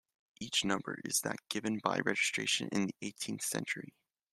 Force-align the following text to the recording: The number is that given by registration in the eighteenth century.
The 0.39 0.49
number 0.63 0.97
is 1.05 1.19
that 1.19 1.47
given 1.47 1.77
by 1.77 1.99
registration 1.99 2.69
in 2.69 2.87
the 2.87 2.95
eighteenth 3.03 3.43
century. 3.43 3.93